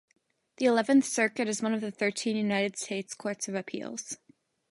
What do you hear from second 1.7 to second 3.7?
of the thirteen United States courts of